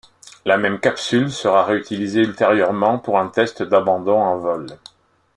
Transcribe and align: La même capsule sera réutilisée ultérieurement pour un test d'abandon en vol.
La 0.45 0.57
même 0.57 0.79
capsule 0.79 1.31
sera 1.31 1.63
réutilisée 1.63 2.21
ultérieurement 2.21 2.97
pour 2.97 3.19
un 3.19 3.27
test 3.27 3.61
d'abandon 3.61 4.19
en 4.19 4.39
vol. 4.39 4.65